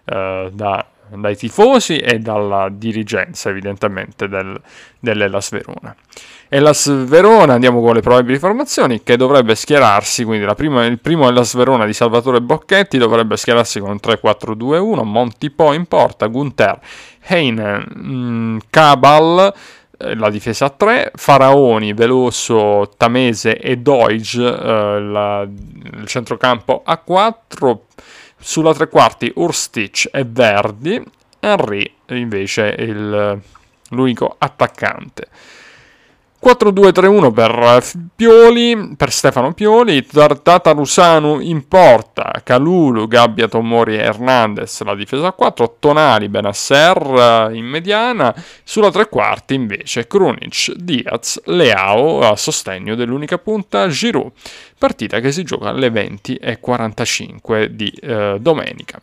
[0.06, 0.86] uh, da,
[1.16, 4.60] dai tifosi e dalla dirigenza evidentemente del,
[5.00, 5.96] dell'Elas Verona.
[6.48, 11.28] e Las Verona, andiamo con le probabili formazioni, che dovrebbe schierarsi, quindi prima, il primo
[11.28, 16.80] è Las Verona di Salvatore Bocchetti, dovrebbe schierarsi con 3-4-2-1, Montipo in porta, Gunther,
[17.28, 19.54] Heinen, mm, Cabal,
[19.98, 26.98] eh, la difesa a 3, Faraoni, Veloso, Tamese e Doige, eh, la, il centrocampo a
[26.98, 27.86] 4,
[28.42, 31.02] sulla tre quarti Urstich e Verdi,
[31.40, 33.40] Henry invece il,
[33.90, 35.28] l'unico attaccante.
[36.44, 37.84] 4-2-3-1 per
[38.16, 45.28] Pioli, per Stefano Pioli, Tata Rusanu in porta, Calulu, Gabbia, Tomori e Hernandez la difesa
[45.28, 48.34] a 4, Tonali, Benasser in mediana,
[48.64, 54.32] sulla tre quarti invece Krunic, Diaz, Leao a sostegno dell'unica punta Giroud,
[54.80, 59.00] partita che si gioca alle 20.45 di eh, domenica.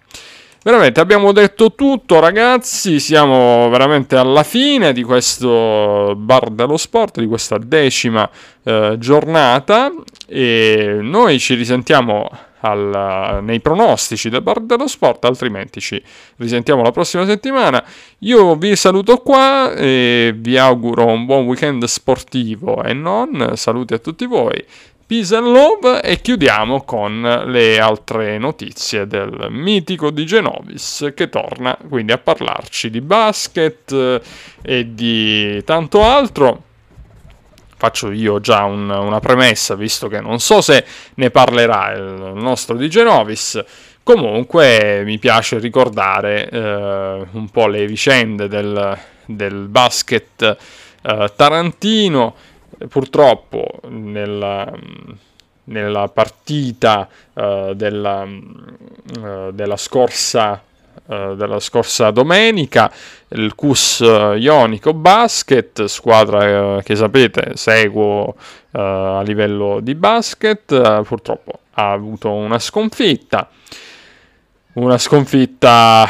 [0.60, 7.26] Veramente abbiamo detto tutto ragazzi, siamo veramente alla fine di questo bar dello sport, di
[7.26, 8.28] questa decima
[8.64, 9.92] eh, giornata
[10.26, 12.28] e noi ci risentiamo
[12.60, 16.02] al, nei pronostici del bar dello sport, altrimenti ci
[16.36, 17.82] risentiamo la prossima settimana.
[18.20, 23.98] Io vi saluto qua e vi auguro un buon weekend sportivo e non, saluti a
[23.98, 24.64] tutti voi.
[25.10, 32.18] Love e chiudiamo con le altre notizie del mitico di Genovis che torna quindi a
[32.18, 34.20] parlarci di basket eh,
[34.60, 36.62] e di tanto altro.
[37.74, 40.84] Faccio io già un, una premessa visto che non so se
[41.14, 43.64] ne parlerà il nostro di Genovis.
[44.02, 50.56] Comunque mi piace ricordare eh, un po' le vicende del, del basket
[51.00, 52.34] eh, tarantino
[52.86, 54.72] purtroppo nella,
[55.64, 60.62] nella partita uh, della, uh, della, scorsa,
[61.06, 62.90] uh, della, scorsa, domenica
[63.28, 68.34] il CUS Ionico Basket, squadra che sapete seguo
[68.70, 73.48] a livello di basket, purtroppo ha avuto una sconfitta.
[74.74, 76.06] Una sconfitta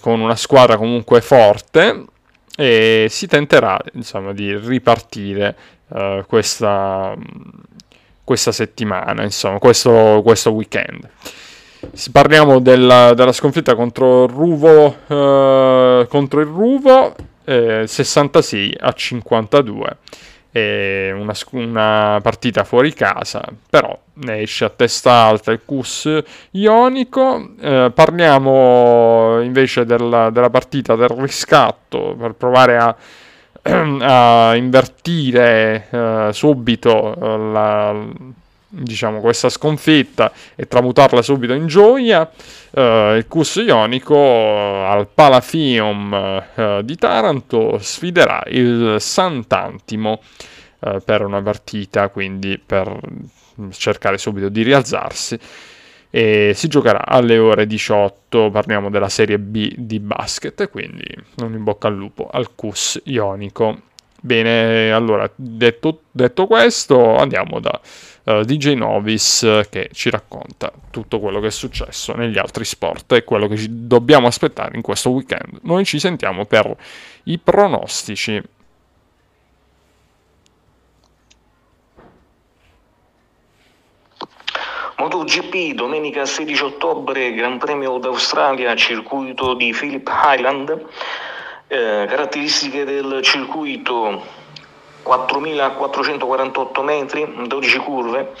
[0.00, 2.06] con una squadra comunque forte
[2.56, 5.56] e si tenterà insomma, di ripartire
[5.88, 7.14] uh, questa,
[8.24, 11.08] questa, settimana, insomma, questo, questo weekend.
[12.12, 19.96] Parliamo della, della sconfitta contro, Ruvo, uh, contro il Ruvo, eh, 66 a 52
[20.60, 27.50] una, una, partita fuori casa, però ne esce a testa alta il CUS ionico.
[27.60, 32.96] Eh, parliamo invece della, della, partita del riscatto per provare a,
[34.50, 38.06] a invertire eh, subito la,
[38.72, 42.28] diciamo, questa sconfitta e tramutarla subito in gioia.
[42.70, 50.20] Uh, il CUS Ionico uh, al Palafium uh, di Taranto sfiderà il Sant'Antimo
[51.04, 52.98] per una partita, quindi per
[53.70, 55.38] cercare subito di rialzarsi.
[56.10, 61.04] E si giocherà alle ore 18, parliamo della Serie B di basket, quindi
[61.36, 63.82] un in bocca al lupo al CUS Ionico.
[64.20, 67.80] Bene, allora, detto, detto questo, andiamo da
[68.24, 73.24] uh, DJ Novis che ci racconta tutto quello che è successo negli altri sport e
[73.24, 75.60] quello che ci dobbiamo aspettare in questo weekend.
[75.62, 76.74] Noi ci sentiamo per
[77.24, 78.40] i pronostici.
[84.98, 90.86] MotoGP, domenica 16 ottobre, Gran Premio d'Australia, circuito di Phillip Highland.
[91.66, 94.41] Eh, caratteristiche del circuito
[95.04, 98.32] 4.448 metri, 12 curve,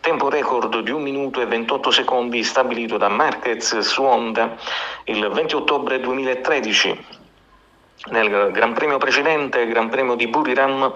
[0.00, 4.56] tempo record di 1 minuto e 28 secondi stabilito da Marquez su Honda
[5.04, 7.04] il 20 ottobre 2013.
[8.10, 10.92] Nel Gran Premio precedente, Gran Premio di Buriram,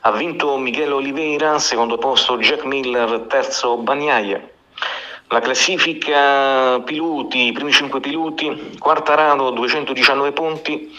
[0.00, 4.40] ha vinto Michele Oliveira, secondo posto Jack Miller, terzo Bagnaia.
[5.28, 10.96] La classifica piloti, i primi 5 piloti, Quartararo 219 punti,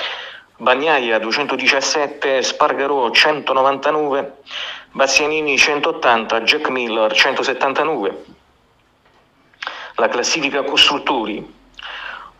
[0.62, 4.42] Bagnaia 217, Spargarò 199,
[4.92, 8.26] Bastianini 180, Jack Miller 179.
[9.96, 11.56] La classifica costruttori.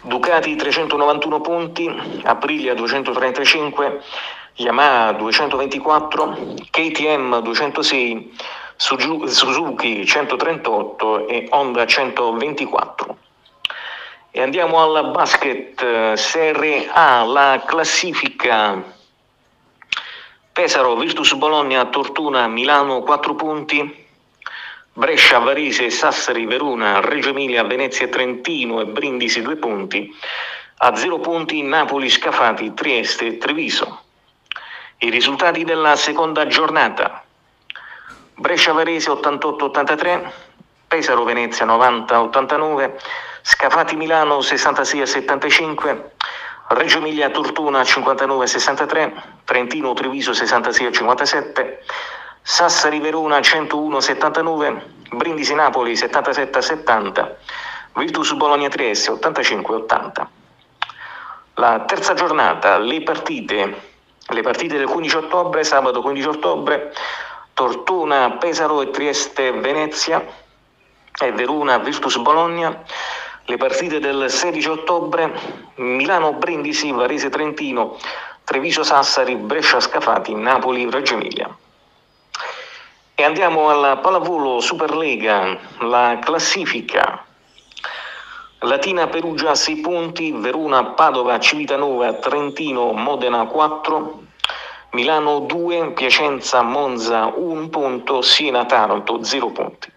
[0.02, 1.88] Ducati 391 punti,
[2.24, 4.02] Aprilia 235,
[4.56, 8.36] Yamaha 224, KTM 206,
[8.76, 13.18] Suzuki 138 e Honda 124.
[14.32, 18.80] E andiamo alla basket eh, Serie A, la classifica.
[20.52, 24.06] Pesaro, Virtus Bologna, Tortuna, Milano 4 punti.
[24.94, 30.16] Brescia, Varese, Sassari, Verona, Reggio Emilia, Venezia, Trentino e Brindisi 2 punti.
[30.78, 34.02] A 0 punti Napoli, Scafati, Trieste e Treviso.
[35.00, 37.24] I risultati della seconda giornata.
[38.36, 40.32] Brescia Varese 88-83,
[40.90, 42.94] Pesaro Venezia 90-89,
[43.44, 46.02] Scafati Milano 66-75,
[46.70, 49.12] Reggio Emilia Tortona 59-63,
[49.46, 51.78] Trentino Treviso 66-57,
[52.42, 54.82] Sassari Verona 101-79,
[55.12, 57.36] Brindisi Napoli 77-70,
[57.94, 60.28] Virtus Bologna Trieste 85-80.
[61.54, 63.88] La terza giornata, le partite
[64.30, 66.94] le partite del 15 ottobre, sabato 15 ottobre,
[67.54, 70.24] Tortona, Pesaro e Trieste, Venezia
[71.26, 72.84] e Verona, Virtus Bologna.
[73.46, 75.34] Le partite del 16 ottobre,
[75.76, 77.98] Milano, Brindisi, Varese, Trentino,
[78.44, 81.50] Treviso, Sassari, Brescia, Scafati, Napoli, Reggio Emilia.
[83.16, 87.26] E andiamo alla pallavolo Superlega, la classifica.
[88.60, 94.24] Latina Perugia 6 punti, Verona Padova Civitanova Trentino Modena 4,
[94.92, 99.89] Milano 2, Piacenza Monza 1 punto, Siena Taranto 0 punti.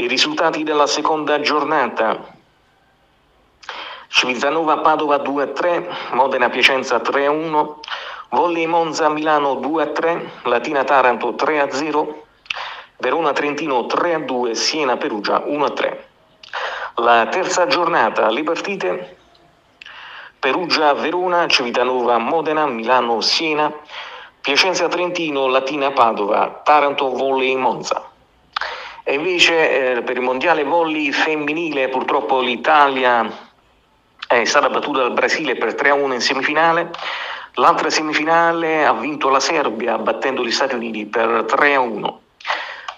[0.00, 2.24] I risultati della seconda giornata.
[4.08, 7.74] Civitanova Padova 2-3, Modena Piacenza 3-1,
[8.30, 12.14] Volley Monza Milano 2-3, Latina Taranto 3-0,
[12.96, 15.98] Verona Trentino 3-2, Siena Perugia 1-3.
[16.94, 19.16] La terza giornata, le partite
[20.38, 23.70] Perugia, Verona, Civitanova, Modena, Milano, Siena,
[24.40, 28.09] Piacenza, Trentino, Latina, Padova, Taranto, Volley, Monza.
[29.02, 33.48] E invece eh, per il mondiale volley femminile purtroppo l'Italia
[34.26, 36.90] è stata battuta dal Brasile per 3-1 in semifinale.
[37.54, 42.14] L'altra semifinale ha vinto la Serbia battendo gli Stati Uniti per 3-1.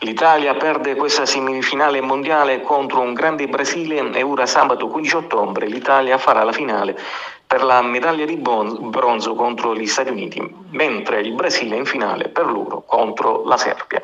[0.01, 6.19] L'Italia perde questa semifinale mondiale contro un grande Brasile e ora sabato 15 ottobre l'Italia
[6.19, 6.99] farà la finale
[7.47, 12.47] per la medaglia di bronzo contro gli Stati Uniti, mentre il Brasile in finale per
[12.47, 14.03] loro contro la Serbia.